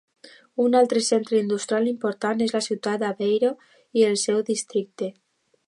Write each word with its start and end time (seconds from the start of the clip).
Un 0.61 0.77
altre 0.79 1.01
centre 1.07 1.37
industrial 1.41 1.91
important 1.91 2.41
és 2.45 2.55
la 2.57 2.63
ciutat 2.69 2.97
d'Aveiro 3.05 3.53
i 4.01 4.07
el 4.09 4.19
seu 4.25 4.43
districte. 4.49 5.15